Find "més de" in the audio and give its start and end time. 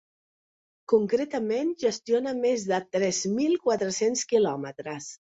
2.37-2.79